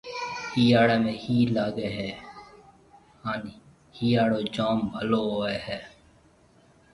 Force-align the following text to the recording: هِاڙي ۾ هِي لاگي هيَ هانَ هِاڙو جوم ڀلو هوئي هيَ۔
هِاڙي 0.67 0.99
۾ 1.03 1.11
هِي 1.23 1.35
لاگي 1.57 1.87
هيَ 1.97 2.09
هانَ 3.23 3.43
هِاڙو 3.97 4.39
جوم 4.55 4.79
ڀلو 4.93 5.21
هوئي 5.35 5.57
هيَ۔ 5.67 5.79